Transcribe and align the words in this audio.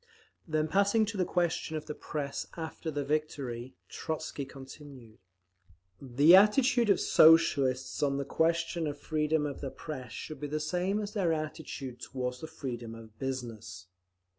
Then 0.47 0.67
passing 0.67 1.05
to 1.05 1.15
the 1.17 1.25
question 1.25 1.77
of 1.77 1.85
the 1.85 1.93
Press 1.93 2.47
after 2.57 2.89
the 2.89 3.05
victory, 3.05 3.75
Trotzky 3.87 4.45
continued: 4.45 5.19
"The 6.01 6.35
attitude 6.35 6.89
of 6.89 6.99
Socialists 6.99 8.01
on 8.01 8.17
the 8.17 8.25
question 8.25 8.87
of 8.87 8.97
freedom 8.97 9.45
of 9.45 9.61
the 9.61 9.69
Press 9.69 10.11
should 10.11 10.39
be 10.39 10.47
the 10.47 10.59
same 10.59 10.99
as 11.01 11.13
their 11.13 11.31
attitude 11.31 11.99
toward 11.99 12.33
the 12.41 12.47
freedom 12.47 12.95
of 12.95 13.19
business…. 13.19 13.89